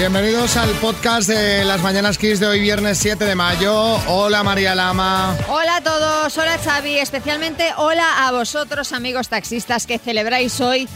[0.00, 3.96] Bienvenidos al podcast de las Mañanas Kiss de hoy viernes 7 de mayo.
[4.06, 5.36] Hola María Lama.
[5.48, 10.88] Hola a todos, hola Xavi, especialmente hola a vosotros amigos taxistas que celebráis hoy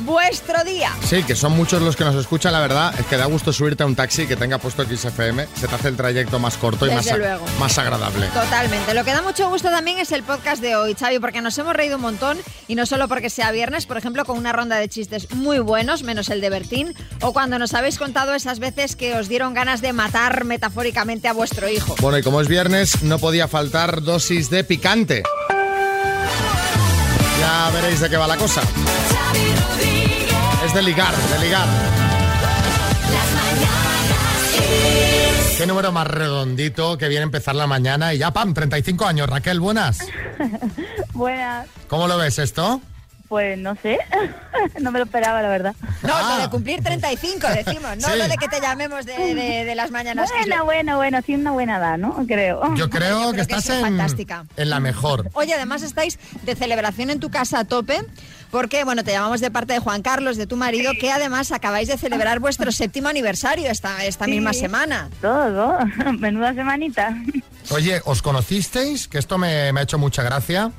[0.00, 0.92] vuestro día.
[1.04, 3.82] Sí, que son muchos los que nos escuchan, la verdad es que da gusto subirte
[3.82, 6.90] a un taxi que tenga puesto XFM, se te hace el trayecto más corto y
[6.90, 7.44] más, luego.
[7.58, 8.26] más agradable.
[8.28, 8.94] Totalmente.
[8.94, 11.74] Lo que da mucho gusto también es el podcast de hoy, Xavi, porque nos hemos
[11.74, 14.88] reído un montón y no solo porque sea viernes, por ejemplo, con una ronda de
[14.88, 19.14] chistes muy buenos, menos el de Bertín, o cuando nos habéis contado esas veces que
[19.14, 21.94] os dieron ganas de matar metafóricamente a vuestro hijo.
[22.00, 25.22] Bueno, y como es viernes, no podía faltar dosis de picante.
[27.40, 28.62] Ya veréis de qué va la cosa.
[30.64, 31.66] Es de ligar, de ligar.
[33.12, 35.56] Las mañanas Kiss.
[35.58, 39.28] Qué número más redondito que viene a empezar la mañana y ya, pam, 35 años.
[39.28, 39.98] Raquel, buenas.
[41.12, 42.80] Buenas, ¿Cómo lo ves esto?
[43.28, 43.96] pues no sé,
[44.80, 45.72] no me lo esperaba, la verdad.
[46.02, 46.34] No, Ah.
[46.38, 48.18] lo de cumplir 35, decimos, no Sí.
[48.18, 50.28] lo de que te llamemos de, de- de las mañanas.
[50.36, 52.16] Bueno, bueno, bueno, sí, una buena edad, ¿no?
[52.26, 52.74] Creo.
[52.74, 54.46] Yo creo Yo que creo que estás es en, fantástica.
[54.56, 55.28] en la mejor.
[55.34, 58.00] Oye, además estáis de celebración en tu casa a tope,
[58.50, 61.88] porque, bueno, te llamamos de parte de Juan Carlos, de tu marido, que además acabáis
[61.88, 64.32] de celebrar vuestro séptimo aniversario esta, esta Sí.
[64.32, 65.08] misma semana.
[65.20, 65.78] Todo,
[66.18, 67.16] menuda semanita.
[67.70, 69.06] Oye, ¿os conocisteis?
[69.08, 70.72] Que esto me, me ha hecho mucha gracia.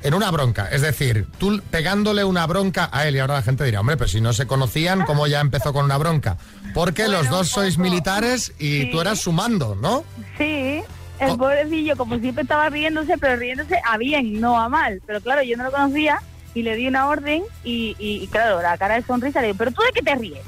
[0.00, 3.64] En una bronca, es decir, tú pegándole una bronca a él y ahora la gente
[3.64, 6.36] dirá, hombre, pero si no se conocían, ¿cómo ya empezó con una bronca?
[6.72, 8.90] Porque los dos sois militares y Sí.
[8.92, 10.04] tú eras sumando, ¿no?
[10.38, 10.82] Sí,
[11.18, 11.36] el Oh.
[11.36, 15.02] pobrecillo, como siempre estaba riéndose, pero riéndose a bien, no a mal.
[15.04, 16.20] Pero claro, yo no lo conocía
[16.54, 19.58] y le di una orden y, y- y, claro, la cara de sonrisa le digo,
[19.58, 20.42] ¿pero tú de qué te ríes?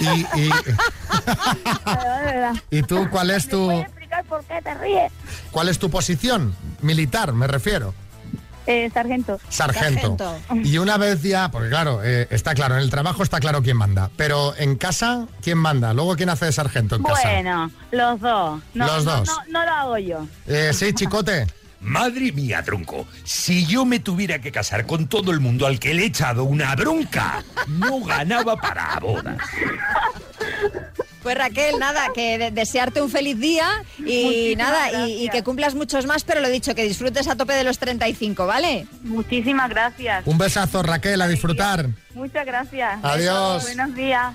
[0.00, 0.04] Y,
[0.40, 0.74] y- De
[1.86, 2.52] verdad, de verdad.
[2.70, 5.12] ¿y tú cuál es ¿Me tu puedes explicar por qué te ríes?
[5.50, 6.54] cuál es tu posición?
[6.80, 7.94] Militar, me refiero.
[8.66, 9.40] Eh, sargento.
[9.48, 10.16] Sargento.
[10.18, 10.68] Sargento.
[10.68, 13.78] Y una vez ya, porque claro, eh, está claro, en el trabajo está claro quién
[13.78, 15.94] manda, pero en casa, ¿quién manda?
[15.94, 17.22] Luego, ¿quién hace de sargento en casa?
[17.22, 18.60] Bueno, los dos.
[18.74, 19.26] No, Los no, dos.
[19.28, 20.26] No, no lo hago yo.
[20.46, 21.46] Eh, sí, chicote.
[21.80, 25.94] Madre mía, tronco, si yo me tuviera que casar con todo el mundo al que
[25.94, 29.38] le he echado una bronca, no ganaba para bodas.
[31.22, 33.68] Pues Raquel, nada, que de- desearte un feliz día
[33.98, 37.36] y Muchísimas nada, y, y que cumplas muchos más, pero lo dicho, que disfrutes a
[37.36, 38.86] tope de los 35, ¿vale?
[39.02, 40.26] Muchísimas gracias.
[40.26, 41.86] Un besazo, Raquel, a disfrutar.
[42.14, 42.98] Muchas gracias.
[43.02, 43.62] Adiós.
[43.62, 44.34] Buenos días.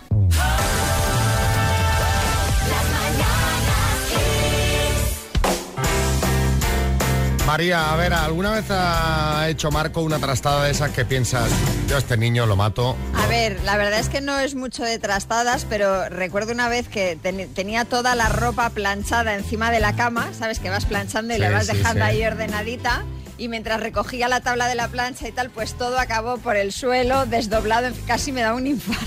[7.53, 11.51] María, a ver, ¿alguna vez ha hecho Marco una trastada de esas que piensas,
[11.87, 12.97] yo a este niño lo mato?
[13.13, 16.87] A ver, la verdad es que no es mucho de trastadas, pero recuerdo una vez
[16.87, 20.57] que ten- tenía toda la ropa planchada encima de la cama, ¿sabes?
[20.57, 22.09] Que vas planchando y Sí, la vas sí, dejando sí.
[22.09, 23.03] ahí ordenadita.
[23.37, 26.71] Y mientras recogía la tabla de la plancha y tal, pues todo acabó por el
[26.71, 29.03] suelo, desdoblado, casi me da un infarto.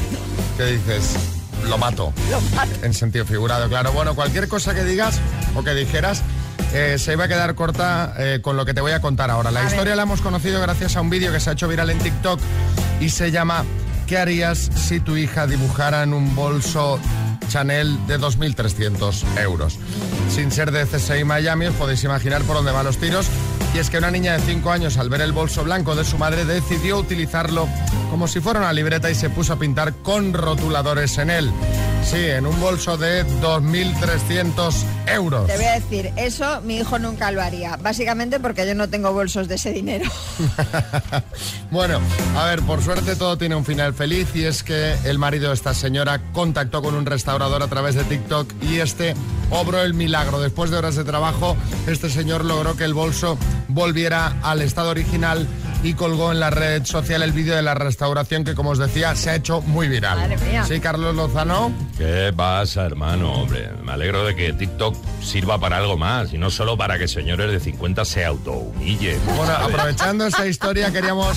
[0.56, 1.16] ¿Qué dices?
[1.64, 2.12] Lo mato.
[2.30, 2.70] Lo mato.
[2.84, 3.90] En sentido figurado, claro.
[3.90, 5.18] Bueno, cualquier cosa que digas
[5.56, 6.22] o que dijeras
[6.72, 9.50] eh, se iba a quedar corta eh, con lo que te voy a contar ahora.
[9.50, 9.96] La A historia ver.
[9.96, 12.40] la hemos conocido gracias a un vídeo que se ha hecho viral en TikTok
[13.00, 13.64] y se llama
[14.06, 16.98] ¿Qué harías si tu hija dibujara en un bolso
[17.48, 19.78] Chanel de 2.300 euros?
[20.32, 23.26] Sin ser de CSI Miami, os podéis imaginar por dónde van los tiros.
[23.74, 26.18] Y es que una niña de 5 años, al ver el bolso blanco de su
[26.18, 27.68] madre, decidió utilizarlo
[28.10, 31.50] como si fuera una libreta y se puso a pintar con rotuladores en él.
[32.06, 35.48] Sí, en un bolso de 2.300 euros.
[35.48, 37.76] Te voy a decir, eso mi hijo nunca lo haría.
[37.78, 40.08] Básicamente porque yo no tengo bolsos de ese dinero.
[41.72, 41.98] bueno,
[42.36, 45.54] a ver, por suerte todo tiene un final feliz y es que el marido de
[45.54, 49.14] esta señora contactó con un restaurador a través de TikTok y este
[49.50, 50.38] obró el milagro.
[50.38, 51.56] Después de horas de trabajo,
[51.88, 53.36] este señor logró que el bolso
[53.66, 55.48] volviera al estado original
[55.86, 59.14] y colgó en la red social el vídeo de la restauración que, como os decía,
[59.14, 60.18] se ha hecho muy viral.
[60.18, 60.64] Madre mía.
[60.66, 61.70] Sí, Carlos Lozano.
[61.96, 63.32] ¿Qué pasa, hermano?
[63.32, 67.06] Hombre, me alegro de que TikTok sirva para algo más y no solo para que
[67.06, 69.20] señores de 50 se autohumillen.
[69.36, 71.36] Bueno, aprovechando esta historia, queríamos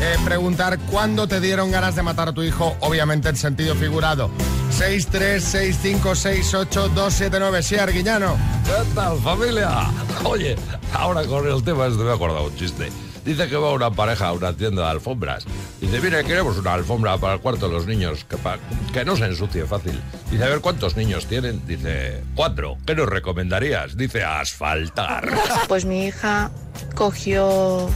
[0.00, 4.30] eh, preguntar cuándo te dieron ganas de matar a tu hijo, obviamente en sentido figurado.
[4.78, 8.38] 636568279, sí, Arguiñano.
[8.64, 9.90] ¿Qué tal, familia?
[10.24, 10.56] Oye,
[10.94, 12.90] ahora con el tema este me he acordado un chiste.
[13.24, 15.44] Dice que va una pareja a una tienda de alfombras.
[15.80, 18.58] Dice, mire, queremos una alfombra para el cuarto de los niños, que, pa-
[18.92, 20.00] que no se ensucie fácil.
[20.30, 21.64] Dice, a ver, ¿cuántos niños tienen?
[21.66, 22.78] Dice, cuatro.
[22.86, 23.96] ¿Qué nos recomendarías?
[23.96, 25.28] Dice, asfaltar.
[25.68, 26.50] Pues mi hija
[26.94, 27.88] cogió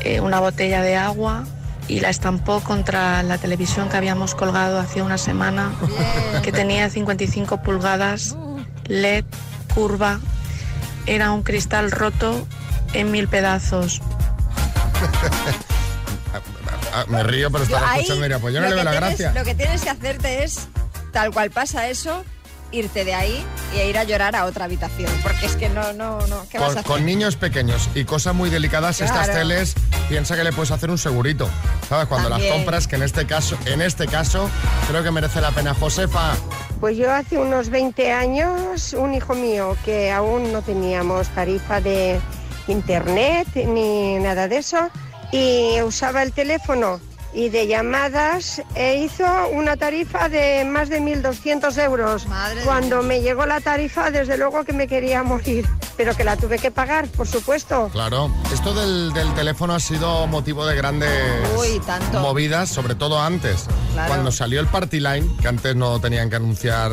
[0.00, 1.44] eh, una botella de agua
[1.88, 5.72] y la estampó contra la televisión que habíamos colgado hace una semana,
[6.42, 8.36] que tenía 55 pulgadas,
[8.86, 9.24] LED,
[9.74, 10.20] curva,
[11.06, 12.46] era un cristal roto
[12.92, 14.00] en mil pedazos.
[16.94, 18.84] Ah, Me río, pero estaba ahí, escuchando y pues yo no lo le veo que
[18.84, 19.32] la tienes- gracia.
[19.40, 20.68] Lo que tienes que hacerte es,
[21.12, 22.24] tal cual pasa eso,
[22.70, 23.44] irte de ahí
[23.74, 25.10] y ir a llorar a otra habitación.
[25.22, 26.46] Porque es que no, no, no.
[26.50, 26.84] ¿Qué vas Con, a hacer?
[26.92, 29.74] con niños pequeños y cosas muy delicadas, estas teles,
[30.08, 31.48] piensa que le puedes hacer un segurito.
[31.88, 32.06] ¿Sabes?
[32.08, 34.48] Cuando las compras, que en este caso, en este caso,
[34.88, 35.74] creo que merece la pena.
[35.74, 36.34] Josefa,
[36.80, 42.20] Pues yo hace unos 20 años, un hijo mío que aún no teníamos tarifa de
[42.68, 44.88] internet ni nada de eso,
[45.32, 47.00] y usaba el teléfono
[47.34, 52.26] y de llamadas e hizo una tarifa de más de 1.200 euros.
[52.26, 55.66] Madre Cuando me llegó la tarifa, desde luego que me quería morir,
[55.96, 57.88] pero que la tuve que pagar, por supuesto.
[57.90, 61.08] claro, esto del, del teléfono ha sido motivo de grandes
[61.58, 62.20] Uy, tanto.
[62.20, 63.64] movidas, sobre todo antes.
[63.94, 64.08] Claro.
[64.08, 66.92] Cuando salió el Party Line, que antes no tenían que anunciar,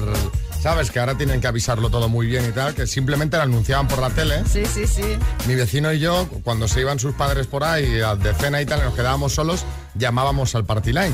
[0.62, 0.92] ¿sabes?
[0.92, 4.00] Que ahora tienen que avisarlo todo muy bien y tal, que simplemente lo anunciaban por
[4.00, 4.44] la tele.
[4.52, 5.18] Sí, sí, sí.
[5.48, 8.66] Mi vecino y yo, cuando se iban sus padres por ahí a- de cena y
[8.66, 9.64] tal, y nos quedábamos solos,
[9.96, 11.14] llamábamos al Party Line.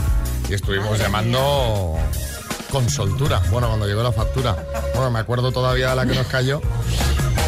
[0.50, 1.96] Y estuvimos Madre llamando
[2.72, 3.42] con soltura.
[3.52, 4.56] Bueno, cuando llegó la factura.
[4.94, 6.62] Bueno, me acuerdo todavía de la que nos cayó.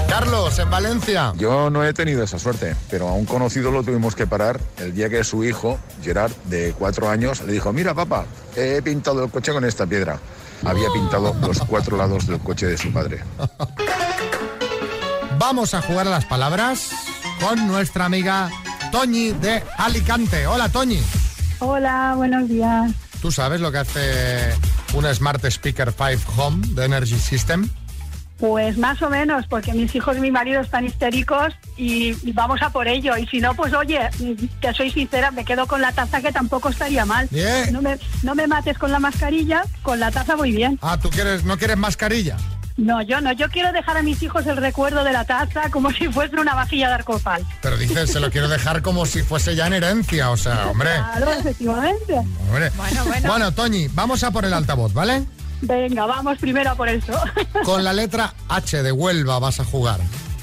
[0.07, 1.33] Carlos, en Valencia.
[1.37, 4.93] Yo no he tenido esa suerte, pero a un conocido lo tuvimos que parar el
[4.93, 9.29] día que su hijo, Gerard, de cuatro años, le dijo, mira papá, he pintado el
[9.29, 10.17] coche con esta piedra.
[10.65, 13.23] Había pintado los cuatro lados del coche de su padre.
[15.39, 16.91] Vamos a jugar a las palabras
[17.39, 18.49] con nuestra amiga
[18.91, 20.47] Toñi de Alicante.
[20.47, 20.99] Hola, Toñi.
[21.59, 22.91] Hola, buenos días.
[23.21, 24.53] ¿Tú sabes lo que hace
[24.93, 27.69] un Smart Speaker 5 Home de Energy System?
[28.39, 32.61] Pues más o menos, porque mis hijos y mi marido están histéricos y, y vamos
[32.61, 33.17] a por ello.
[33.17, 33.99] Y si no, pues oye,
[34.61, 37.27] que soy sincera, me quedo con la taza que tampoco estaría mal.
[37.31, 37.73] Bien.
[37.73, 40.77] No me, no me mates con la mascarilla, con la taza voy bien.
[40.81, 42.37] Ah, ¿tú quieres, no quieres mascarilla?
[42.77, 45.91] No, yo no, yo quiero dejar a mis hijos el recuerdo de la taza como
[45.93, 47.43] si fuese una vajilla de arcopal.
[47.61, 50.91] Pero dices, se lo quiero dejar como si fuese ya en herencia, o sea, hombre.
[50.93, 52.13] Claro, efectivamente.
[52.13, 52.69] hombre.
[52.75, 53.29] Bueno, bueno.
[53.29, 55.25] Bueno, Toñi, vamos a por el altavoz, ¿vale?
[55.61, 57.13] Venga, vamos primero a por eso.
[57.65, 59.99] Con la letra H de Huelva vas a jugar.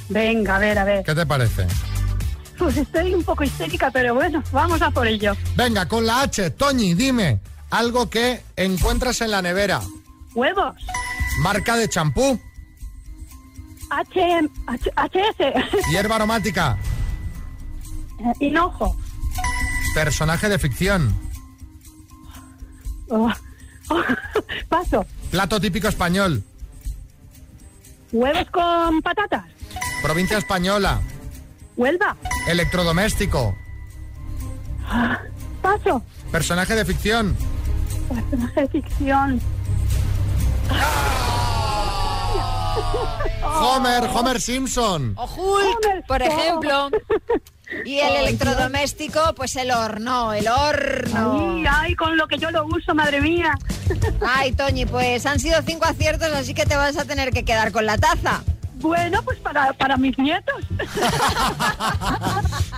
[0.09, 1.05] Venga, a ver, a ver.
[1.05, 1.67] ¿Qué te parece?
[2.59, 5.35] Pues estoy un poco histérica, pero bueno, vamos a por ello.
[5.57, 7.41] Venga, con la H, Toñi, dime
[7.71, 9.81] algo que encuentras en la nevera.
[10.35, 10.75] Huevos.
[11.41, 12.41] Marca de champú,
[13.91, 15.89] H, H, HS.
[15.91, 16.79] hierba aromática,
[18.41, 18.97] Hinojo.
[19.95, 21.13] personaje de ficción,
[23.11, 23.33] Oh, oh,
[24.69, 25.07] Paso.
[25.31, 26.43] plato típico español,
[28.13, 29.45] Huevos con patatas.
[30.03, 31.01] provincia española,
[31.77, 32.17] Huelva.
[32.49, 33.57] electrodoméstico,
[35.63, 36.03] Paso.
[36.31, 37.37] personaje de ficción,
[38.09, 39.41] Personaje de ficción.
[43.43, 45.15] Homer, Homer Simpson.
[45.17, 46.91] O Hulk, Homer, por ejemplo.
[47.85, 51.57] Y el electrodoméstico, pues el horno, el horno.
[51.57, 53.57] Ay, ay, con lo que yo lo uso, madre mía.
[54.27, 57.73] Ay, Toñi, pues han sido cinco aciertos, así que te vas a tener que quedar
[57.73, 58.43] con la taza.
[58.77, 60.65] Bueno, pues para, para mis nietos.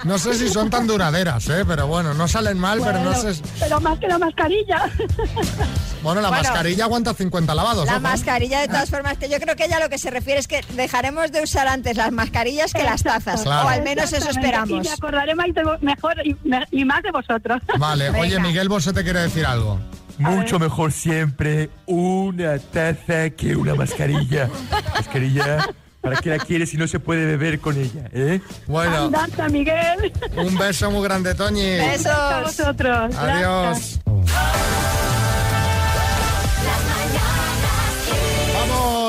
[0.05, 1.65] No sé si son tan duraderas, ¿eh?
[1.67, 3.43] pero bueno, no salen mal, pero no sé.
[3.59, 4.89] pero más que la mascarilla.
[6.07, 6.45] Bueno, la Bueno.
[6.45, 7.87] mascarilla aguanta 50 lavados.
[7.87, 8.01] La ojo.
[8.01, 10.61] mascarilla, de todas formas, que yo creo que ella lo que se refiere es que
[10.75, 13.43] dejaremos de usar antes las mascarillas que las tazas.
[13.43, 13.67] Claro.
[13.67, 14.47] O al menos eso Exactamente.
[14.47, 14.87] Y esperamos.
[14.87, 15.47] me acordaré más
[15.81, 17.61] mejor y, me- y más de vosotros.
[17.79, 18.41] Vale, oye, Venga.
[18.41, 19.81] Miguel Bosé te quiere decir algo.
[20.19, 24.49] Mucho mejor siempre una taza que una mascarilla.
[24.95, 25.59] Mascarilla,
[26.01, 28.41] ¿para qué la quieres si no se puede beber con ella, eh?
[28.67, 30.13] Bueno, Danza, Miguel.
[30.37, 31.79] un beso muy grande, Toñi.
[31.81, 32.43] A Besos.
[32.45, 33.15] vosotros.
[33.15, 34.01] Gracias.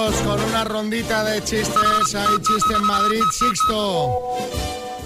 [0.07, 2.15] Con una rondita de chistes.
[2.15, 4.37] Hay chiste en Madrid, Sixto.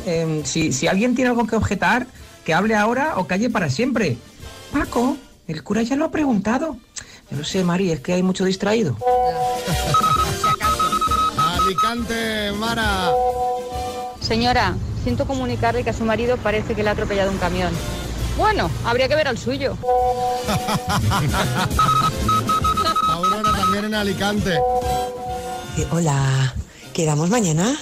[0.06, 2.06] Em, si, si alguien tiene algo que objetar,
[2.46, 4.18] que hable ahora o calle para siempre.
[4.72, 5.18] Paco,
[5.48, 6.78] el cura ya lo ha preguntado.
[7.32, 8.96] Yo no sé, Mari, es que hay mucho distraído.
[11.38, 13.10] Alicante, Mara.
[14.20, 17.74] Señora, siento comunicarle que a su marido parece que le ha atropellado un camión.
[18.38, 19.76] Bueno, habría que ver al suyo.
[23.72, 24.60] También en Alicante.
[25.78, 26.54] Dice, hola,
[26.92, 27.80] ¿quedamos mañana?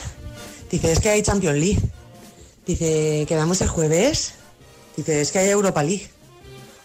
[0.70, 1.80] Dice, es que hay Champions League.
[2.64, 4.36] Dice, ¿quedamos el jueves?
[4.96, 6.08] Dice, es que hay Europa League.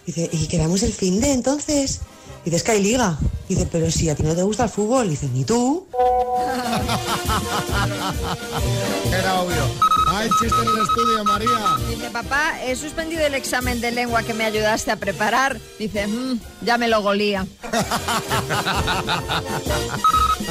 [0.06, 2.00] Dice, ¿y quedamos el fin de entonces?
[2.46, 3.18] Dice, es que hay liga.
[3.46, 5.10] Dice, pero si a ti no te gusta el fútbol.
[5.10, 5.86] Dice, ni tú.
[9.12, 9.93] Era obvio.
[10.14, 11.76] Hay chiste en el estudio, María.
[11.88, 15.58] Dice, papá, he suspendido el examen de lengua que me ayudaste a preparar.
[15.78, 17.46] Dice, "Mm, ya me lo golía.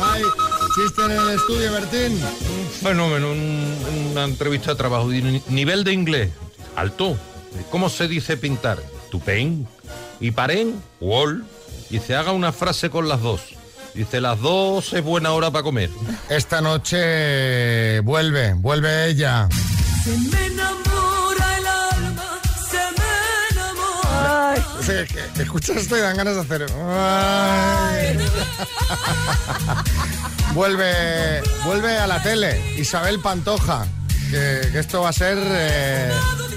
[0.02, 0.22] Ay,
[0.76, 2.20] Chiste en el estudio, Bertín.
[2.82, 3.78] Fenómeno, un-
[4.12, 5.08] una entrevista de trabajo.
[5.50, 6.32] Nivel de inglés,
[6.76, 7.16] alto.
[7.70, 8.80] ¿Cómo se dice pintar?
[9.12, 9.68] Tupen.
[10.20, 11.46] Y paren, wall.
[11.92, 13.42] Dice, haga una frase con las dos.
[13.94, 15.90] Dice, las dos es buena hora para comer.
[16.30, 19.48] Esta noche vuelve, vuelve ella.
[20.04, 24.56] Se me enamora el alma, se me enamora.
[24.82, 26.66] Sí, que- que escuchas esto y dan ganas de hacer.
[26.88, 28.18] Ay.
[30.54, 33.86] vuelve, vuelve a la tele, Isabel Pantoja.
[34.32, 36.12] Que, que esto va a ser, eh,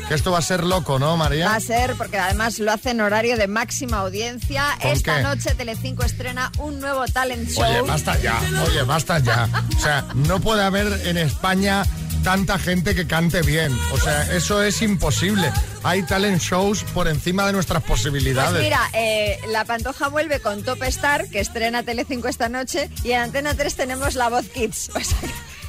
[0.08, 1.46] que esto va a ser loco, ¿no, María?
[1.48, 4.64] Va a ser, porque además lo hace en horario de máxima audiencia.
[4.80, 5.22] ¿Con Esta qué?
[5.22, 7.64] noche Telecinco estrena un nuevo talent show.
[7.64, 9.48] Oye, basta ya, oye, basta ya.
[9.76, 11.82] O sea, no puede haber en España
[12.22, 13.76] tanta gente que cante bien.
[13.92, 15.52] O sea, eso es imposible.
[15.84, 18.50] Hay talent shows por encima de nuestras posibilidades.
[18.50, 23.12] Pues mira, eh, la Pantoja vuelve con Top Star, que estrena Telecinco esta noche, y
[23.12, 24.90] en Antena 3 tenemos La Voz Kids.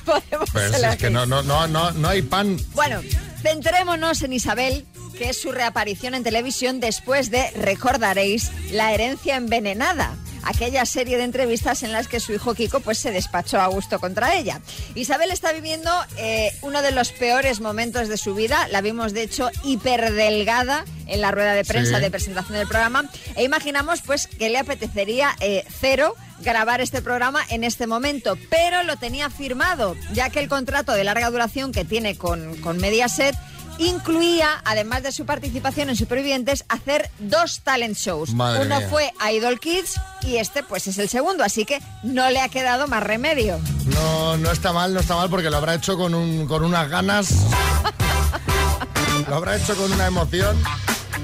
[0.07, 2.57] O sea, podemos Pues es que no, no, no, no, no hay pan.
[2.73, 3.01] Bueno,
[3.49, 4.85] centrémonos en Isabel,
[5.17, 10.16] que es su reaparición en televisión después de, recordaréis, La herencia envenenada.
[10.47, 13.99] Aquella serie de entrevistas en las que su hijo Kiko pues, se despachó a gusto
[13.99, 14.61] contra ella.
[14.95, 18.67] Isabel está viviendo eh, uno de los peores momentos de su vida.
[18.71, 22.01] La vimos, de hecho, hiperdelgada en la rueda de prensa Sí.
[22.01, 23.09] de presentación del programa.
[23.35, 28.83] E imaginamos pues que le apetecería eh, cero grabar este programa en este momento, pero
[28.83, 33.35] lo tenía firmado, ya que el contrato de larga duración que tiene con, con Mediaset
[33.77, 38.31] incluía, además de su participación en Supervivientes, hacer dos talent shows.
[38.33, 38.87] Madre Uno mía.
[38.89, 42.87] fue Idol Kids y este pues es el segundo, así que no le ha quedado
[42.87, 43.59] más remedio.
[43.85, 46.89] No, no está mal, no está mal porque lo habrá hecho con, un, con unas
[46.89, 47.31] ganas.
[49.27, 50.57] lo habrá hecho con una emoción.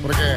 [0.02, 0.36] Porque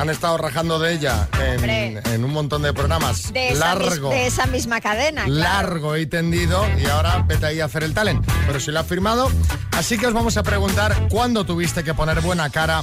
[0.00, 3.32] han estado rajando de ella en, en un montón de programas.
[3.32, 4.10] De esa, mis- largo.
[4.10, 5.24] de esa misma cadena.
[5.24, 5.68] claro.
[5.68, 8.24] largo y tendido y ahora vete ahí a hacer el talent.
[8.46, 9.30] Pero si lo has firmado,
[9.72, 12.82] así que os vamos a preguntar cuándo tuviste que poner buena cara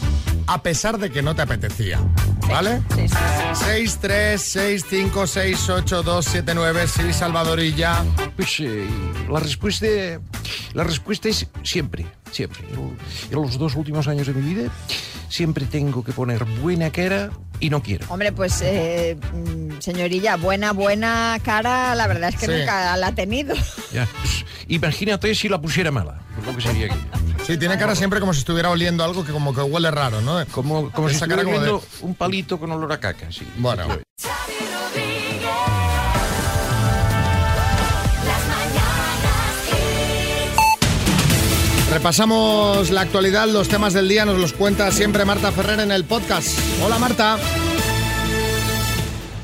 [0.50, 2.00] a pesar de que no te apetecía.
[2.48, 2.82] ¿Vale?
[2.96, 3.16] Sí, sí,
[3.66, 8.06] 6, 3, 6, 5, 6, 8, 2, 7, 9, sí, Salvadorilla.
[8.38, 8.88] Pues eh,
[9.30, 9.86] la respuesta
[10.74, 12.64] la respuesta es siempre, siempre.
[12.74, 12.92] Yo,
[13.32, 14.70] en los dos últimos años de mi vida
[15.30, 17.30] siempre tengo que poner buena cara
[17.60, 18.06] y no quiero.
[18.10, 22.52] Hombre, pues eh, mm, señorilla, buena, buena cara, la verdad es que Sí.
[22.52, 23.56] nunca la ha tenido.
[23.94, 27.02] Ya, pues, imagínate si la pusiera mala, pues lo que sería aquello.
[27.46, 30.46] Sí, tiene cara siempre como si estuviera oliendo algo que como que huele raro, ¿no?
[30.48, 33.48] Como, como si Esa estuviera cara como de- un palito con olor a caca, sí.
[33.58, 33.88] Bueno.
[41.98, 46.04] Repasamos la actualidad, los temas del día, nos los cuenta siempre Marta Ferrer en el
[46.04, 46.48] podcast.
[46.84, 47.40] Hola Marta.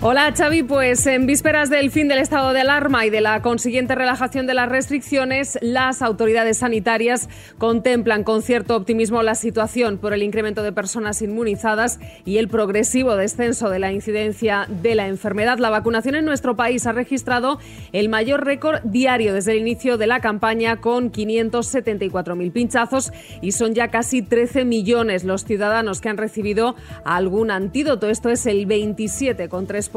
[0.06, 3.96] Hola Xavi, pues en vísperas del fin del estado de alarma y de la consiguiente
[3.96, 10.22] relajación de las restricciones, las autoridades sanitarias contemplan con cierto optimismo la situación por el
[10.22, 15.58] incremento de personas inmunizadas y el progresivo descenso de la incidencia de la enfermedad.
[15.60, 17.60] La vacunación en nuestro país ha registrado
[17.94, 23.74] el mayor récord diario desde el inicio de la campaña con 574.000 pinchazos y son
[23.74, 28.10] ya casi 13 millones los ciudadanos que han recibido algún antídoto.
[28.10, 29.93] Esto es el 27,3%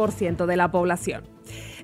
[0.47, 1.36] de la población.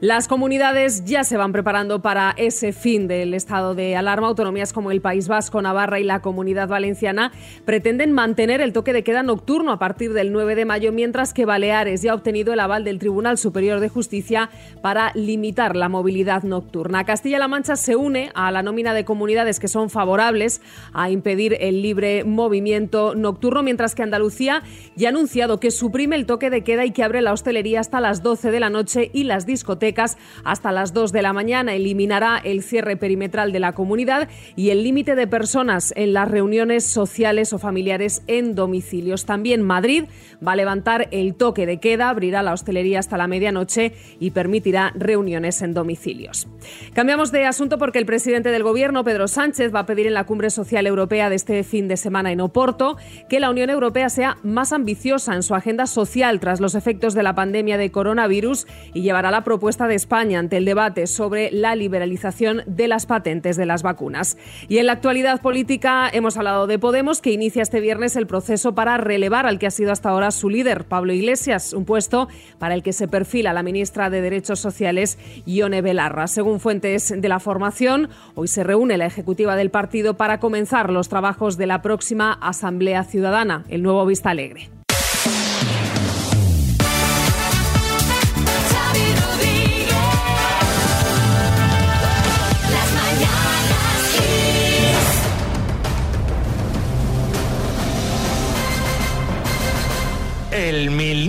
[0.03, 4.27] Las comunidades ya se van preparando para ese fin del estado de alarma.
[4.27, 7.31] Autonomías como el País Vasco, Navarra y la Comunidad Valenciana
[7.65, 11.45] pretenden mantener el toque de queda nocturno a partir del 9 de mayo, mientras que
[11.45, 14.51] Baleares ya ha obtenido el aval del Tribunal Superior de Justicia
[14.81, 17.05] para limitar la movilidad nocturna.
[17.05, 21.81] Castilla-La Mancha se une a la nómina de comunidades que son favorables a impedir el
[21.81, 24.65] libre movimiento nocturno, mientras que Andalucía
[24.97, 28.01] ya ha anunciado que suprime el toque de queda y que abre la hostelería hasta
[28.01, 31.75] las 12 de la noche y las discotecas hasta las 2 de la mañana.
[31.75, 36.85] Eliminará el cierre perimetral de la comunidad y el límite de personas en las reuniones
[36.85, 39.27] sociales o familiares en domicilios.
[39.27, 40.05] También Madrid
[40.47, 44.93] va a levantar el toque de queda, abrirá la hostelería hasta la medianoche y permitirá
[44.95, 46.49] reuniones en domicilios.
[46.95, 50.25] Cambiamos de asunto porque el presidente del Gobierno, Pedro Sánchez, va a pedir en la
[50.25, 52.97] Cumbre Social Europea de este fin de semana en Oporto
[53.29, 57.23] que la Unión Europea sea más ambiciosa en su agenda social tras los efectos de
[57.23, 61.75] la pandemia de coronavirus y llevará la propuesta de España ante el debate sobre la
[61.75, 64.37] liberalización de las patentes de las vacunas.
[64.69, 68.75] Y en la actualidad política hemos hablado de Podemos, que inicia este viernes el proceso
[68.75, 72.75] para relevar al que ha sido hasta ahora su líder, Pablo Iglesias, un puesto para
[72.75, 76.27] el que se perfila la ministra de Derechos Sociales, Ione Belarra.
[76.27, 81.09] Según fuentes de la formación, hoy se reúne la ejecutiva del partido para comenzar los
[81.09, 84.82] trabajos de la próxima Asamblea Ciudadana, el nuevo Vista Alegre.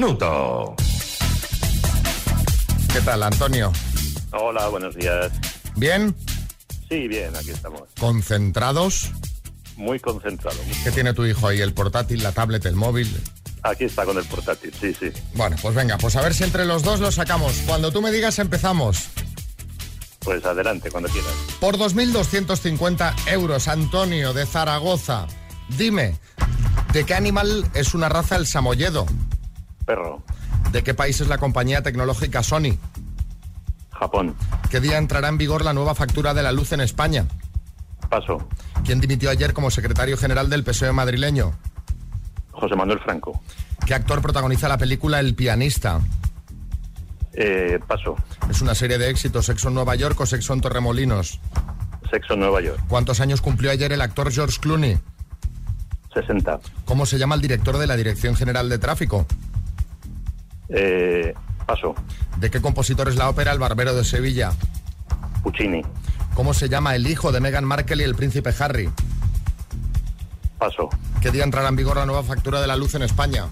[0.03, 0.75] Minuto.
[2.91, 3.71] ¿Qué tal, Antonio?
[4.31, 5.31] Hola, buenos días.
[5.75, 6.15] ¿Bien?
[6.89, 7.83] Sí, bien, aquí estamos.
[7.99, 9.11] ¿Concentrados?
[9.77, 10.57] Muy concentrado.
[10.83, 11.61] ¿Qué tiene tu hijo ahí?
[11.61, 13.09] ¿El portátil, la tablet, el móvil?
[13.63, 15.11] Aquí está con el portátil, sí, sí.
[15.35, 17.53] Bueno, pues venga, pues a ver si entre los dos lo sacamos.
[17.65, 19.07] Cuando tú me digas empezamos.
[20.19, 21.31] Pues adelante, cuando quieras.
[21.59, 25.27] Por 2.250 euros, Antonio de Zaragoza.
[25.77, 26.17] Dime,
[26.91, 29.05] ¿de qué animal es una raza el samoyedo?
[29.85, 30.23] Perro.
[30.71, 32.77] ¿De qué país es la compañía tecnológica Sony?
[33.91, 34.35] Japón.
[34.69, 37.25] ¿Qué día entrará en vigor la nueva factura de la luz en España?
[38.09, 38.47] Paso.
[38.85, 41.53] ¿Quién dimitió ayer como secretario general del PSOE madrileño?
[42.51, 43.41] José Manuel Franco.
[43.85, 45.99] ¿Qué actor protagoniza la película El pianista?
[47.33, 48.15] Eh, paso.
[48.49, 51.39] ¿Es una serie de éxitos Sexo en Nueva York o Sexo en Torremolinos?
[52.11, 52.79] Sexo en Nueva York.
[52.87, 54.99] ¿Cuántos años cumplió ayer el actor George Clooney?
[56.13, 56.59] 60.
[56.85, 59.25] ¿Cómo se llama el director de la Dirección General de Tráfico?
[60.69, 61.33] Eh,
[61.65, 61.95] paso.
[62.37, 64.51] ¿De qué compositor es la ópera El Barbero de Sevilla?
[65.43, 65.81] Puccini.
[66.33, 68.89] ¿Cómo se llama el hijo de Meghan Markle y el príncipe Harry?
[70.57, 70.89] Paso.
[71.21, 73.47] ¿Qué día entrará en vigor la nueva factura de la luz en España?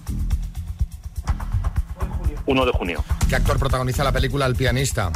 [2.46, 3.04] 1 de junio.
[3.28, 5.12] ¿Qué actor protagoniza la película El pianista?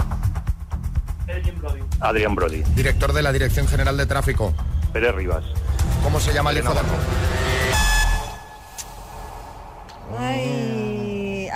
[2.00, 2.62] Adrián Brody.
[2.74, 4.54] Director de la Dirección General de Tráfico.
[4.92, 5.44] Pérez Rivas.
[6.02, 6.80] ¿Cómo se llama el hijo de...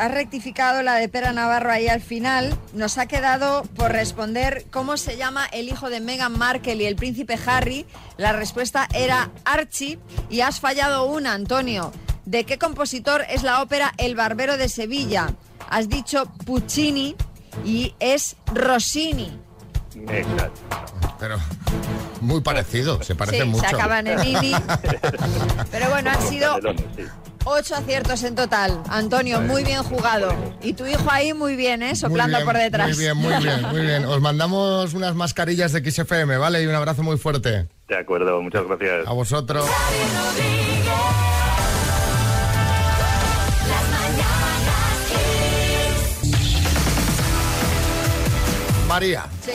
[0.00, 2.58] has rectificado la de Pera Navarro ahí al final.
[2.72, 6.96] Nos ha quedado por responder cómo se llama el hijo de Meghan Markle y el
[6.96, 7.84] príncipe Harry.
[8.16, 9.98] La respuesta era Archie
[10.30, 11.92] y has fallado una, Antonio.
[12.24, 15.34] ¿De qué compositor es la ópera El Barbero de Sevilla?
[15.68, 17.14] Has dicho Puccini
[17.66, 19.38] y es Rossini.
[20.08, 20.60] Exacto.
[21.18, 21.36] Pero
[22.22, 23.68] muy parecido, se parece sí, mucho.
[23.68, 24.18] se acaban en.
[25.70, 26.58] Pero bueno, han sido.
[27.44, 28.82] Ocho aciertos en total.
[28.88, 30.32] Antonio, muy bien jugado.
[30.62, 31.88] Y tu hijo ahí muy bien, ¿eh?
[31.88, 32.88] Muy Soplando bien, por detrás.
[32.88, 34.04] Muy bien, muy bien, muy bien.
[34.04, 36.62] Os mandamos unas mascarillas de XFM, ¿vale?
[36.62, 37.68] Y un abrazo muy fuerte.
[37.88, 39.06] De acuerdo, muchas gracias.
[39.06, 39.66] A vosotros.
[48.88, 49.24] María.
[49.44, 49.52] Sí.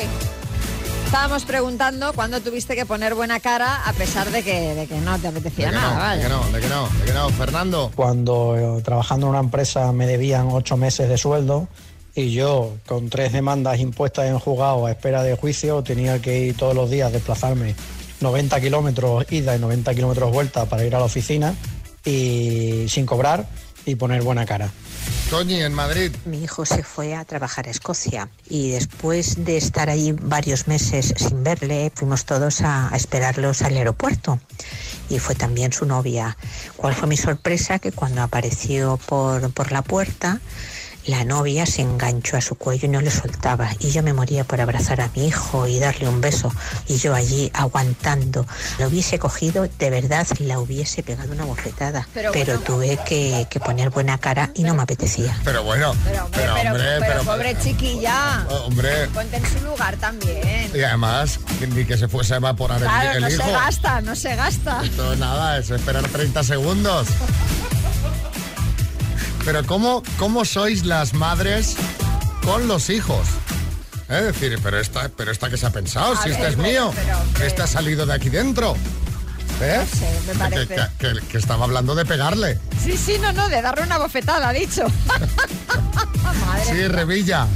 [1.16, 5.18] Estábamos preguntando cuándo tuviste que poner buena cara a pesar de que, de que no
[5.18, 7.30] te apetecía De que nada, no, de que no, de que no, de que no.
[7.30, 7.92] Fernando.
[7.96, 11.70] Cuando eh, trabajando en una empresa me debían ocho meses de sueldo
[12.16, 16.58] y yo, con tres demandas impuestas en juzgado a espera de juicio, tenía que ir
[16.58, 17.76] todos los días, desplazarme
[18.20, 21.56] 90 kilómetros ida y 90 kilómetros vuelta para ir a la oficina
[22.04, 23.48] y sin cobrar
[23.86, 24.70] y poner buena cara.
[25.30, 26.12] Toñi, en Madrid.
[26.26, 31.14] Mi hijo se fue a trabajar a Escocia y después de estar allí varios meses
[31.18, 34.40] sin verle, fuimos todos a, a esperarlos al aeropuerto.
[35.10, 36.38] Y fue también su novia.
[36.78, 37.80] ¿Cuál fue mi sorpresa?
[37.80, 40.40] Que cuando apareció por, por la puerta,
[41.08, 43.70] la novia se enganchó a su cuello y no le soltaba.
[43.80, 46.52] Y yo me moría por abrazar a mi hijo y darle un beso.
[46.88, 48.46] Y yo allí aguantando.
[48.80, 52.08] Lo hubiese cogido, de verdad, la hubiese pegado una bofetada.
[52.14, 52.62] Pero Pero, bueno.
[52.66, 55.38] tuve que, que poner buena cara y no me apetecía.
[55.44, 58.48] Pero bueno, Pero, hombre, pero, pero, hombre, pero pero- pobre chiquilla.
[58.66, 59.08] Hombre.
[59.14, 60.72] Ponte en su lugar también.
[60.74, 61.40] Y además,
[61.70, 63.44] ni que se fuese a evaporar el- Claro, el, no hijo.
[63.44, 64.82] se gasta, no se gasta.
[64.84, 67.08] Esto es nada, es esperar 30 segundos.
[69.46, 71.76] Pero ¿cómo, cómo sois las madres
[72.44, 73.26] con los hijos?
[74.10, 76.88] Es decir, pero esta, pero esta que se ha pensado, si este ver, es mío,
[76.88, 77.48] hombre.
[77.48, 78.76] este ha salido de aquí dentro.
[79.62, 79.80] ¿Eh?
[79.92, 80.76] No sé, me Que- parece.
[81.00, 82.60] que- que- que estaba hablando de pegarle.
[82.84, 84.84] Sí, sí, no, no, de darle una bofetada, ha dicho.
[86.46, 87.48] Madre Sí, Revilla.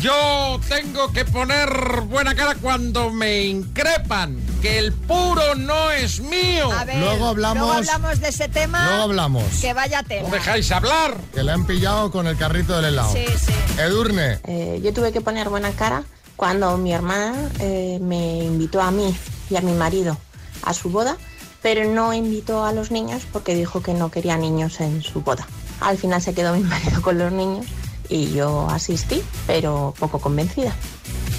[0.00, 6.70] Yo tengo que poner buena cara cuando me increpan, que el puro no es mío.
[6.70, 8.84] A ver, Luego hablamos- luego hablamos de ese tema.
[8.86, 9.44] Luego hablamos.
[9.60, 10.28] Que vaya tela.
[10.76, 11.16] hablar?
[11.34, 13.12] Que le han pillado con el carrito del helado.
[13.12, 13.52] Sí, sí.
[13.78, 14.38] Edurne.
[14.44, 16.04] Eh, yo tuve que poner buena cara
[16.36, 19.16] cuando mi hermana eh, me invitó a mí
[19.48, 20.18] y a mi marido
[20.62, 21.16] a su boda,
[21.62, 25.46] pero no invitó a los niños porque dijo que no quería niños en su boda.
[25.80, 27.64] Al final se quedó mi marido con los niños
[28.08, 30.72] y yo asistí, pero poco convencida.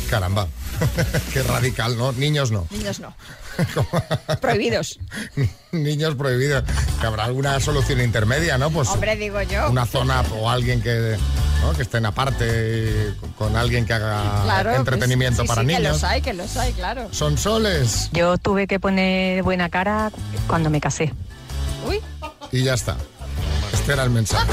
[0.10, 0.48] Caramba.
[1.34, 2.12] Qué radical, ¿no?
[2.14, 2.68] Niños no.
[2.72, 3.14] Niños no.
[4.42, 5.00] Prohibidos.
[5.72, 6.64] Niños prohibidos.
[7.02, 8.70] Que habrá alguna solución intermedia, ¿no?
[8.70, 9.70] Pues Hombre, digo yo.
[9.70, 11.18] una zona o alguien que,
[11.64, 11.74] ¿no?
[11.74, 15.94] que estén aparte con alguien que haga Claro, pues, entretenimiento sí, para sí, Que niños.
[15.94, 17.08] los hay, que los hay, claro.
[17.12, 18.10] Son soles.
[18.14, 20.12] Yo tuve que poner buena cara
[20.48, 21.12] cuando me casé.
[21.88, 22.00] Uy.
[22.52, 22.96] Y ya está.
[23.74, 24.52] Este era el mensaje.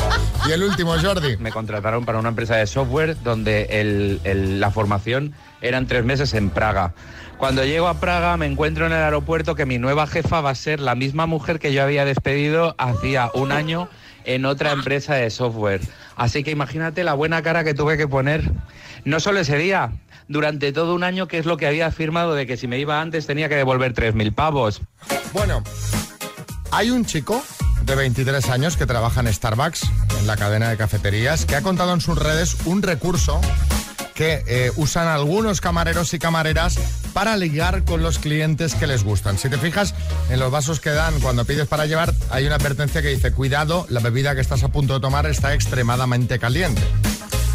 [0.49, 1.37] Y el último, Jordi.
[1.39, 6.35] Me contrataron para una empresa de software donde el- el- la formación eran tres meses
[6.35, 6.93] en Praga.
[7.39, 10.55] Cuando llego a Praga me encuentro en el aeropuerto que mi nueva jefa va a
[10.55, 13.89] ser la misma mujer que yo había despedido hacía un año
[14.25, 15.81] en otra empresa de software.
[16.17, 18.51] Así que imagínate la buena cara que tuve que poner.
[19.05, 19.91] No solo ese día,
[20.29, 23.01] durante todo un año, que es lo que había afirmado de que si me iba
[23.01, 24.81] antes tenía que devolver 3.000 pavos.
[25.33, 25.63] Bueno,
[26.71, 27.43] hay un chico
[27.85, 29.83] de 23 años que trabaja en Starbucks,
[30.19, 33.41] en la cadena de cafeterías, que ha contado en sus redes un recurso
[34.15, 36.77] que eh, usan algunos camareros y camareras
[37.13, 39.39] para ligar con los clientes que les gustan.
[39.39, 39.95] Si te fijas,
[40.31, 43.87] en los vasos que dan cuando pides para llevar, hay una advertencia que dice, cuidado,
[43.91, 46.83] la bebida que estás a punto de tomar está extremadamente caliente.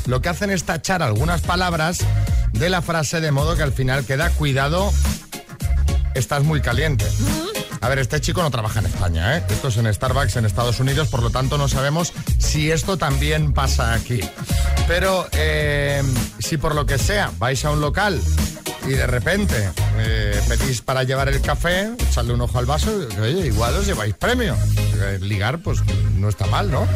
[0.06, 2.00] Lo que hacen es tachar algunas palabras
[2.52, 4.92] de la frase de modo que al final queda, cuidado,
[6.14, 7.06] estás muy caliente.
[7.82, 9.44] A ver, este chico no trabaja en España, ¿eh?
[9.50, 13.54] Esto es en Starbucks en Estados Unidos, por lo tanto no sabemos si esto también
[13.54, 14.20] pasa aquí.
[14.88, 16.04] Pero eh,
[16.40, 18.20] si por lo que sea vais a un local
[18.86, 22.92] y de repente eh, pedís para llevar el café, echarle un ojo al vaso,
[23.28, 24.56] igual os lleváis premio.
[24.96, 25.80] Eh, Ligar, pues
[26.18, 26.88] no está mal, ¿no?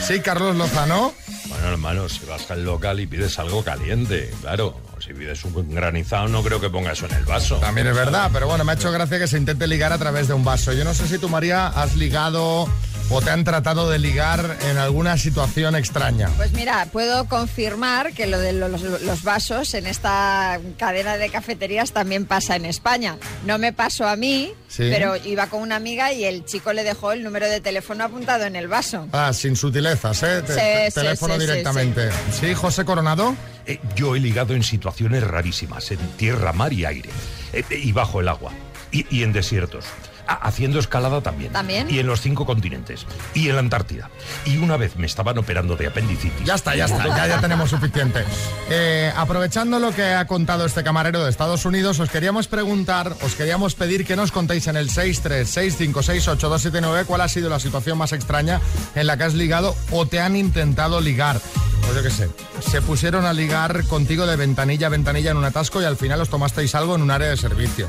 [0.00, 1.12] Sí, Carlos Lozano.
[1.48, 4.80] Bueno, hermano, si vas al local y pides algo caliente, claro.
[5.00, 7.56] Si pides un granizado, no creo que ponga eso en el vaso.
[7.56, 10.28] También es verdad, pero bueno, me ha hecho gracia que se intente ligar a través
[10.28, 10.74] de un vaso.
[10.74, 12.68] Yo no sé si tú, María, has ligado
[13.10, 16.28] o te han tratado de ligar en alguna situación extraña.
[16.36, 21.92] Pues mira, puedo confirmar que lo de los, los vasos en esta cadena de cafeterías
[21.92, 23.16] también pasa en España.
[23.44, 24.88] No me pasó a mí, Sí.
[24.90, 28.44] pero iba con una amiga y el chico le dejó el número de teléfono apuntado
[28.44, 29.08] en el vaso.
[29.12, 30.42] Ah, sin sutilezas, ¿eh?
[30.46, 32.08] Te- Sí, te- sí, teléfono sí, sí, directamente.
[32.38, 33.34] Sí, José Coronado.
[33.66, 37.10] Eh, yo he ligado en situaciones rarísimas, en tierra, mar y aire,
[37.52, 38.52] eh, y bajo el agua,
[38.92, 39.84] y, y en desiertos.
[40.30, 41.52] Ah, haciendo escalada también.
[41.52, 41.90] ¿También?
[41.90, 43.04] Y en los cinco continentes.
[43.34, 44.10] Y en la Antártida.
[44.44, 46.46] Y una vez me estaban operando de apendicitis.
[46.46, 48.22] Ya está, ya está, ya, ya tenemos suficiente.
[48.70, 53.34] Eh, aprovechando lo que ha contado este camarero de Estados Unidos, os queríamos preguntar, os
[53.34, 58.60] queríamos pedir que nos contéis en el 636568279 cuál ha sido la situación más extraña
[58.94, 61.40] en la que has ligado o te han intentado ligar.
[61.80, 65.44] Pues yo qué sé, se pusieron a ligar contigo de ventanilla a ventanilla en un
[65.44, 67.88] atasco y al final os tomasteis algo en un área de servicio.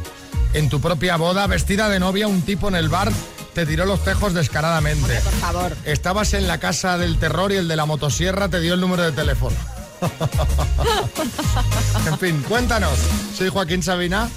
[0.53, 3.11] En tu propia boda, vestida de novia, un tipo en el bar
[3.53, 5.19] te tiró los tejos descaradamente.
[5.21, 5.77] Por favor.
[5.85, 9.03] Estabas en la casa del terror y el de la motosierra te dio el número
[9.03, 9.55] de teléfono.
[12.07, 12.97] en fin, cuéntanos.
[13.35, 14.29] Soy Joaquín Sabina.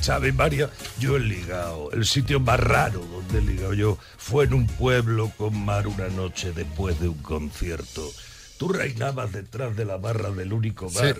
[0.00, 0.70] ¿Sabe, María?
[0.98, 1.90] Yo he ligado.
[1.92, 6.08] El sitio más raro donde he ligado yo fue en un pueblo con mar una
[6.08, 8.10] noche después de un concierto.
[8.58, 11.16] Tú reinabas detrás de la barra del único bar.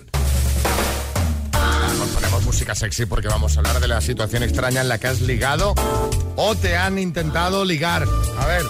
[2.01, 5.05] Nos ponemos música sexy porque vamos a hablar de la situación extraña en la que
[5.05, 5.75] has ligado
[6.35, 8.07] o te han intentado ligar.
[8.39, 8.63] A ver.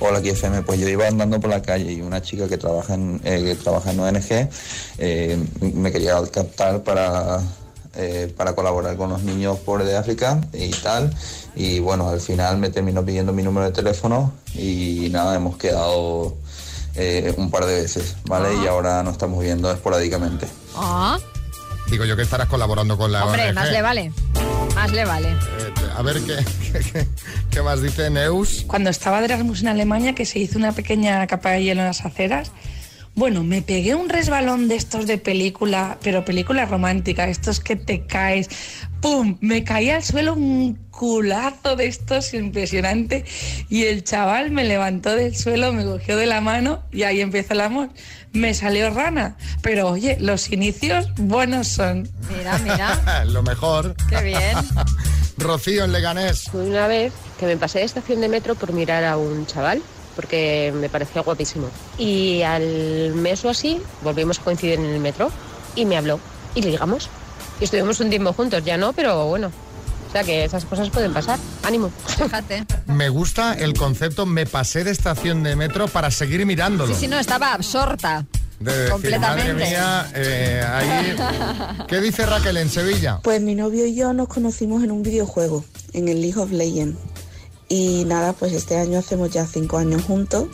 [0.00, 0.60] Hola, aquí FM.
[0.60, 3.54] Pues yo iba andando por la calle y una chica que trabaja en, eh, que
[3.54, 4.50] trabaja en ONG
[4.98, 7.40] eh, me quería captar para,
[7.94, 11.16] eh, para colaborar con los niños pobres de África y tal.
[11.54, 16.36] Y bueno, al final me terminó pidiendo mi número de teléfono y nada, hemos quedado
[16.96, 18.48] eh, un par de veces, ¿vale?
[18.62, 20.46] Y ahora nos estamos viendo esporádicamente.
[20.74, 21.18] Ah,
[21.90, 23.54] Digo yo que estarás colaborando con la hombre, ONG.
[23.54, 24.12] más le vale.
[24.74, 25.28] Más le vale.
[25.30, 26.36] Eh, a ver qué,
[26.72, 27.06] qué, qué-
[27.50, 28.64] qué más dice Neus.
[28.66, 31.86] Cuando estaba de Erasmus en Alemania, que se hizo una pequeña capa de hielo en
[31.86, 32.50] las aceras,
[33.16, 38.04] bueno, me pegué un resbalón de estos de película, pero película romántica, estos que te
[38.06, 38.50] caes,
[39.00, 39.38] ¡pum!
[39.40, 43.24] Me caí al suelo un culazo de estos impresionante
[43.70, 47.54] y el chaval me levantó del suelo, me cogió de la mano y ahí empezó
[47.54, 47.88] el amor.
[48.32, 52.06] Me salió rana, pero oye, los inicios buenos son.
[52.36, 53.24] Mira, mira.
[53.26, 53.94] Lo mejor.
[54.10, 54.58] Qué bien.
[55.38, 56.50] Rocío en Leganés.
[56.50, 59.82] Fue una vez que me pasé de estación de metro por mirar a un chaval,
[60.16, 61.68] porque me parecía guapísimo.
[61.98, 65.30] Y al mes o así volvimos a coincidir en el metro
[65.76, 66.18] y me habló
[66.54, 67.08] y ligamos.
[67.60, 69.52] Y estuvimos un tiempo juntos, ya no, pero bueno.
[70.08, 71.38] O sea que esas cosas pueden pasar.
[71.62, 71.90] Ánimo.
[72.06, 72.64] Fíjate.
[72.86, 76.92] Me gusta el concepto me pasé de estación de metro para seguir mirándolo.
[76.94, 78.24] Sí, sí, no, estaba absorta.
[78.60, 79.52] De decir, Completamente.
[79.52, 81.16] madre mía, eh, ahí...
[81.88, 83.20] ¿Qué dice Raquel en Sevilla?
[83.22, 86.96] Pues mi novio y yo nos conocimos en un videojuego, en el League of Legends.
[87.68, 90.46] Y nada, pues este año hacemos ya cinco años juntos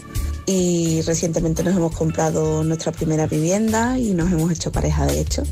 [0.46, 5.42] y recientemente nos hemos comprado nuestra primera vivienda y nos hemos hecho pareja de hecho.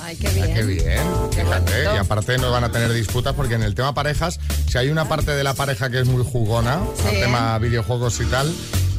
[0.00, 0.54] Ay, qué Ah, bien.
[0.54, 1.72] qué bien, fíjate.
[1.94, 5.06] Y aparte no van a tener disputas porque en el tema parejas, si hay una
[5.08, 7.16] parte de la pareja que es muy jugona, Sí.
[7.16, 8.52] el tema videojuegos y tal,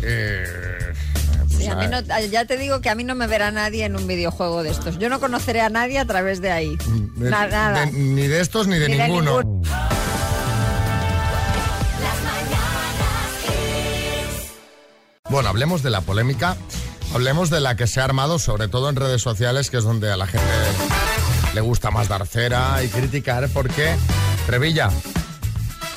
[0.04, 0.43] eh,
[1.47, 3.49] pues, Sí, a mí ah, no- ya te digo que a mí no me verá
[3.49, 4.99] nadie en un videojuego de estos.
[4.99, 6.78] Yo no conoceré a nadie a través de ahí.
[7.15, 7.86] de- Na- nada.
[7.88, 9.62] de- ni de estos ni de Ni de ninguno.
[15.30, 16.58] Bueno, hablemos de la polémica,
[17.13, 20.12] hablemos de la que se ha armado, sobre todo en redes sociales, que es donde
[20.12, 20.46] a la gente
[21.54, 23.96] le gusta más dar cera y criticar, porque
[24.48, 24.89] Revilla,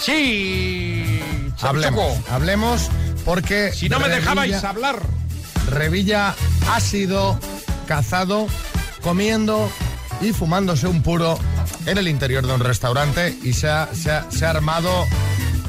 [0.00, 1.20] Sí.
[1.62, 2.88] hablemos, hablemos,
[3.24, 5.00] porque Si no me Revilla- dejabais hablar.
[5.70, 6.34] Revilla
[6.70, 7.38] ha sido
[7.86, 8.46] cazado
[9.02, 9.70] comiendo
[10.20, 11.38] y fumándose un puro
[11.86, 15.06] en el interior de un restaurante y se ha, se ha- se ha armado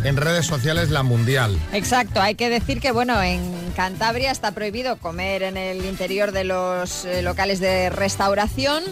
[0.03, 1.57] en redes sociales la mundial.
[1.71, 3.41] Exacto, hay que decir que bueno, en
[3.75, 8.83] Cantabria está prohibido comer en el interior de los eh, locales de restauración.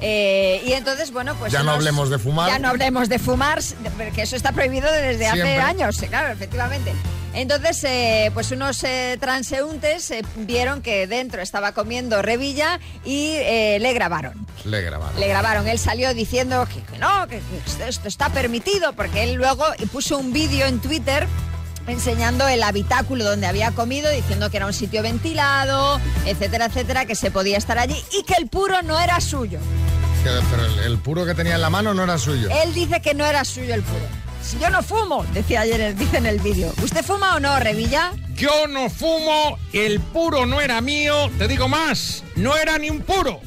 [0.00, 1.52] eh, y entonces, bueno, pues.
[1.52, 2.50] Ya no hablemos de fumar.
[2.50, 3.60] Ya no hablemos de fumar,
[3.96, 6.92] porque eso está prohibido desde hace años, claro, efectivamente.
[7.36, 13.36] Entonces, eh, pues unos eh, transeúntes eh, vieron que dentro estaba comiendo revilla y
[13.78, 14.46] le grabaron.
[14.64, 15.20] Le grabaron.
[15.20, 19.34] Le grabaron, él salió diciendo que, que no, que, que esto está permitido, porque él
[19.34, 21.26] luego puso un vídeo en Twitter
[21.86, 27.14] enseñando el habitáculo donde había comido, diciendo que era un sitio ventilado, etcétera, etcétera, que
[27.14, 29.60] se podía estar allí y que el puro no era suyo.
[30.24, 32.48] Pero el, el puro que tenía en la mano no era suyo.
[32.64, 34.25] Él dice que no era suyo el puro.
[34.46, 36.72] Si yo no fumo, decía ayer, dice en el vídeo.
[36.80, 38.12] ¿Usted fuma o no, Revilla?
[38.36, 43.00] Yo no fumo, el puro no era mío, te digo más, no era ni un
[43.00, 43.40] puro.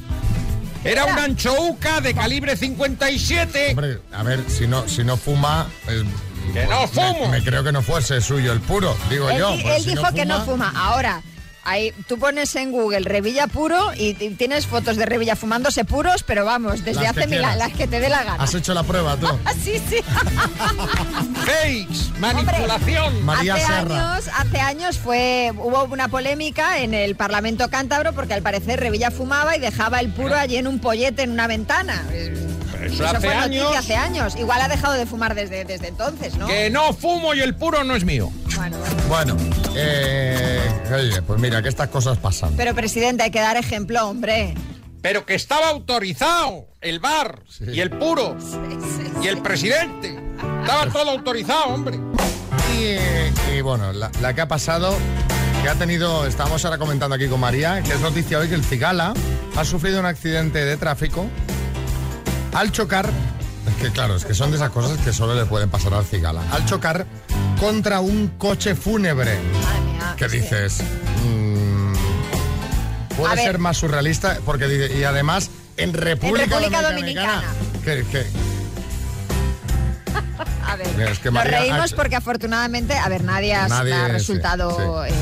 [0.84, 3.70] Era una anchouca de calibre 57.
[3.70, 5.68] Hombre, a ver, si no, si no fuma...
[5.88, 6.04] eh,
[6.52, 7.28] ¡Que no fumo!
[7.28, 9.52] Me, creo que no fuese suyo el puro, digo él yo.
[9.52, 10.72] él si dijo que no fuma.
[10.74, 11.22] Ahora,
[11.64, 16.44] ahí, tú pones en Google Revilla puro y, tienes fotos de Revilla fumándose puros, pero
[16.44, 18.42] vamos, desde Las hace mil años, las que te dé la gana.
[18.42, 19.26] Has hecho la prueba tú.
[19.62, 19.96] Sí, sí.
[21.44, 23.24] Fakes, manipulación.
[23.24, 24.12] María hace Serra.
[24.12, 29.10] años, hace años fue, hubo una polémica en el Parlamento cántabro porque al parecer Revilla
[29.10, 32.02] fumaba y dejaba el puro allí en un pollete en una ventana.
[32.92, 33.76] Eso hace fue años.
[33.76, 34.36] hace años.
[34.36, 36.46] Igual ha dejado de fumar desde, desde entonces, ¿no?
[36.46, 38.30] Que no fumo y el puro no es mío.
[38.56, 38.76] Bueno,
[39.08, 39.36] Bueno,
[39.76, 40.60] eh,
[40.94, 42.54] oye, pues mira, que estas cosas pasan.
[42.56, 44.54] pero presidente, hay que dar ejemplo, hombre.
[45.02, 48.36] Pero que estaba autorizado el bar y el puro
[49.22, 50.18] y el presidente.
[50.62, 51.98] Estaba todo autorizado, hombre.
[52.78, 54.94] Y, y bueno, la, la que ha pasado,
[55.62, 58.64] que ha tenido, estamos ahora comentando aquí con María, que es noticia hoy que el
[58.64, 59.14] Cigala
[59.56, 61.26] ha sufrido un accidente de tráfico
[62.54, 63.08] al chocar,
[63.68, 66.04] es que claro, es que son de esas cosas que solo le pueden pasar al
[66.04, 67.06] Cigala, al chocar
[67.58, 69.38] contra un coche fúnebre.
[70.16, 70.82] ¿Qué dices?
[71.24, 71.92] Mm,
[73.16, 73.44] puede A ver.
[73.44, 77.42] ser más surrealista porque dice, y además en República, República Dominicana.
[77.84, 78.26] Que- que-
[80.66, 84.12] A ver, Es que nos reímos porque afortunadamente, a ver, nadie ha, Nadie, ha sí,
[84.12, 85.12] resultado eh,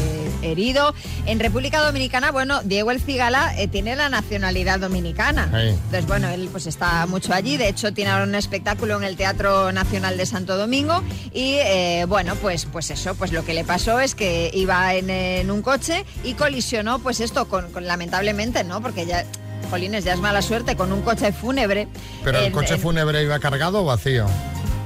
[0.43, 0.95] herido.
[1.27, 5.49] En República Dominicana, bueno, Diego El Cigala eh, tiene la nacionalidad dominicana.
[5.55, 7.57] Entonces, bueno, él pues está mucho allí.
[7.57, 11.03] De hecho, tiene ahora un espectáculo en el Teatro Nacional de Santo Domingo.
[11.33, 15.11] Y eh, bueno, pues, pues eso, pues lo que le pasó es que iba en,
[15.11, 18.81] en un coche y colisionó, pues esto, con, con- lamentablemente, ¿no?
[18.81, 19.25] Porque ya.
[19.71, 21.89] Jolines, ya es mala suerte con un coche fúnebre.
[22.25, 24.25] Pero el en- coche en- fúnebre iba cargado o vacío.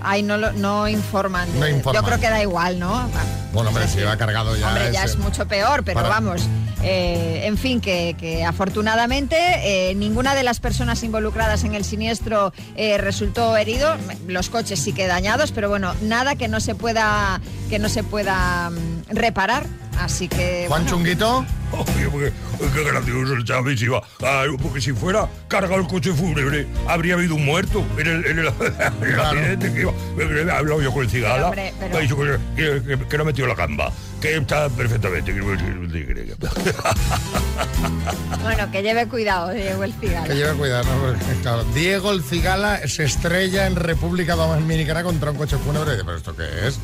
[0.05, 1.53] Ay, no, lo- no informan.
[1.53, 2.03] de- No informan.
[2.03, 3.09] Yo creo que da igual, ¿no?
[3.53, 6.43] Bueno, hombre, si iba cargado ya Hombre, ya es, es mucho peor, pero para- vamos.
[6.83, 9.37] eh, en fin, que, que afortunadamente
[9.91, 13.95] eh, ninguna de las personas involucradas en el siniestro eh, resultó herido.
[14.27, 18.03] Los coches sí que dañados, pero bueno, nada que no se pueda que no se
[18.03, 19.67] pueda mm, reparar.
[19.99, 21.45] Así que Juan bueno, Chunguito.
[21.73, 22.33] Oye, porque,
[22.75, 24.03] qué gracioso el Chávez iba.
[24.63, 28.47] Porque si fuera cargado el coche fúnebre, habría habido un muerto en el, en el,
[29.01, 29.93] en el accidente que iba.
[30.19, 31.35] He hablado yo con el cigala.
[31.35, 33.91] Pero, hombre, pero- me ha dicho que, que, que- que no ha metido la gamba.
[34.21, 35.33] Que está perfectamente.
[38.43, 40.27] bueno, que lleve cuidado, Diego el Cigala.
[40.29, 41.01] Que lleve cuidado, ¿no?
[41.07, 45.97] Porque, claro, Diego el Cigala se estrella en República Dominicana contra un coche fúnebre.
[45.97, 46.79] ¿Pero esto qué es?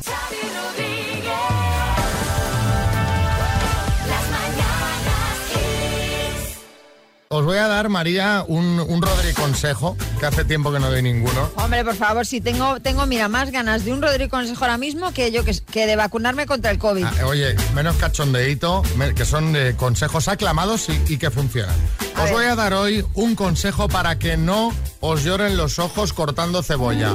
[7.31, 11.03] Os voy a dar, María, un, un Rodri consejo, que hace tiempo que no doy
[11.03, 11.51] ninguno.
[11.57, 15.11] Hombre, por favor, si tengo, tengo, mira, más ganas de un Rodrigo Consejo ahora mismo
[15.13, 17.03] que yo que, que de vacunarme contra el COVID.
[17.05, 21.75] Ah, oye, menos cachondeíto, me- que son eh, consejos aclamados y, y que funcionan.
[22.23, 26.63] Os voy a dar hoy un consejo para que no os lloren los ojos cortando
[26.63, 27.09] cebolla.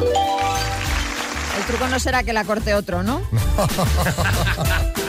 [1.59, 3.21] El truco no será que la corte otro, ¿no?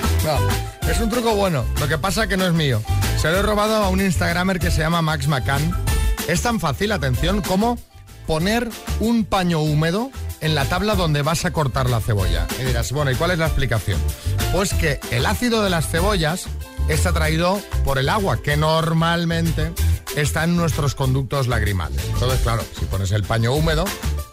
[0.89, 1.65] Es un truco bueno.
[1.79, 2.81] Lo que pasa que no es mío.
[3.17, 5.75] Se lo he robado a un Instagramer que se llama Max McCann.
[6.27, 7.77] Es tan fácil, atención, como
[8.25, 10.09] poner un paño húmedo
[10.41, 12.47] en la tabla donde vas a cortar la cebolla.
[12.59, 13.99] Y dirás, bueno, ¿y cuál es la explicación?
[14.51, 16.45] Pues que el ácido de las cebollas
[16.87, 19.73] es atraído por el agua, que normalmente
[20.15, 22.03] está en nuestros conductos lagrimales.
[22.13, 23.85] Entonces, claro, si pones el paño húmedo,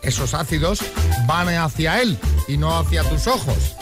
[0.02, 0.80] esos ácidos
[1.26, 3.76] van hacia él y no hacia tus ojos.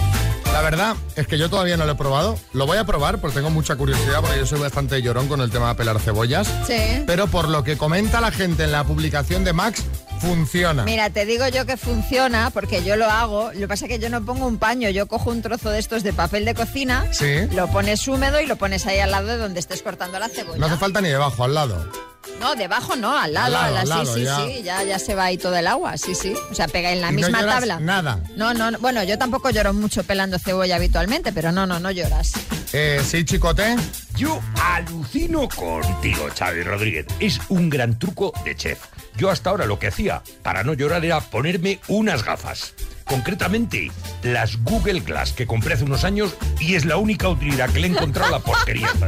[0.53, 2.39] La verdad es que yo todavía no lo he probado.
[2.53, 5.51] Lo voy a probar porque tengo mucha curiosidad porque yo soy bastante llorón con el
[5.51, 6.49] tema de pelar cebollas.
[6.67, 7.03] Sí.
[7.07, 9.83] Pero por lo que comenta la gente en la publicación de Max,
[10.21, 10.83] funciona.
[10.85, 13.53] Mira, te digo yo que funciona porque yo lo hago.
[13.55, 15.79] Lo que pasa es que yo no pongo un paño, yo cojo un trozo de
[15.79, 17.47] estos de papel de cocina, Sí.
[17.53, 20.59] lo pones húmedo y lo pones ahí al lado de donde estés cortando la cebolla.
[20.59, 21.91] No hace falta ni debajo, al lado.
[22.39, 24.37] No, debajo no, al lado, Al lado, al lado, sí, ya.
[24.37, 26.35] sí, sí, ya, ya se va ahí todo el agua, sí, sí.
[26.51, 27.81] O sea, pega en la Y no misma lloras tabla.
[27.81, 28.21] Nada.
[28.37, 31.91] No, no, no, bueno, yo tampoco lloro mucho pelando cebolla habitualmente, pero no, no, no
[31.91, 32.33] lloras.
[32.73, 33.77] Eh, sí, chicote.
[34.17, 37.07] Yo alucino contigo, Xavi Rodríguez.
[37.21, 38.79] Es un gran truco de chef.
[39.17, 42.75] Yo hasta ahora lo que hacía para no llorar era ponerme unas gafas.
[43.05, 43.91] Concretamente,
[44.23, 47.89] las Google Glass que compré hace unos años y es la única utilidad que le
[47.89, 48.89] he encontrado a la porquería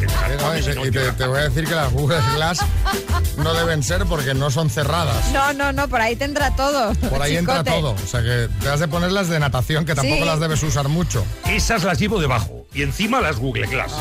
[0.00, 2.58] te no, y te, y te- te voy a decir que las Google Glass
[3.38, 5.30] no deben ser porque no son cerradas.
[5.32, 6.92] No, no, no, por ahí tendrá todo.
[7.08, 7.92] Por ahí entra todo.
[7.92, 10.24] O sea que te has de poner las de natación, que tampoco Sí.
[10.26, 11.24] las debes usar mucho.
[11.48, 13.92] Esas las llevo debajo y encima las Google Glass.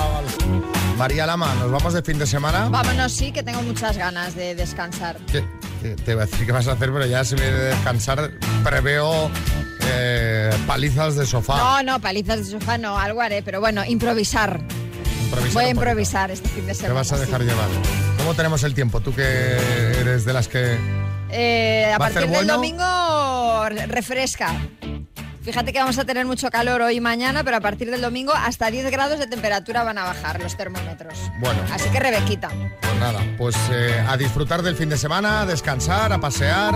[0.98, 2.68] María Lama, nos vamos de fin de semana.
[2.70, 5.18] Vámonos, sí, que tengo muchas ganas de descansar.
[5.32, 5.44] ¿Qué-
[6.04, 8.32] te voy a decir qué vas a hacer, pero ya si me de descansar,
[8.64, 9.30] preveo
[9.88, 11.58] eh, palizas de sofá.
[11.58, 14.62] No, no, palizas de sofá no, algo haré, pero bueno, improvisar.
[15.26, 16.96] Improvisar Voy a improvisar este fin de Te semana.
[16.96, 17.48] vas a dejar sí.
[17.48, 17.68] llevar.
[18.18, 19.00] ¿Cómo tenemos el tiempo?
[19.02, 19.22] Tú que
[20.00, 20.78] eres de las que...
[21.30, 22.54] Eh, a ¿Va a partir del bueno?
[22.54, 24.54] domingo re- refresca.
[25.46, 28.34] Fíjate que vamos a tener mucho calor hoy y mañana, pero a partir del domingo
[28.34, 31.20] hasta 10 grados de temperatura van a bajar los termómetros.
[31.40, 32.50] Bueno, Así que Rebequita.
[32.50, 36.76] pues nada, pues eh, a disfrutar del fin de semana, a descansar, a pasear,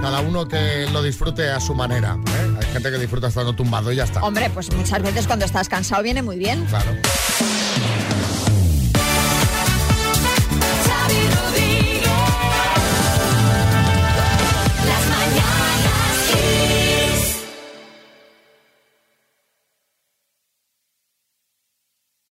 [0.00, 2.16] cada uno que lo disfrute a su manera.
[2.28, 2.56] ¿eh?
[2.60, 4.22] Hay gente que disfruta estando tumbado y ya está.
[4.22, 6.64] Hombre, pues muchas veces cuando estás cansado viene muy bien.
[6.66, 6.92] Claro.